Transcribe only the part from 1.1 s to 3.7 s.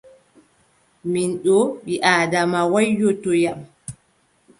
Min ɗo, ɓii-Aadama waƴƴotoyam.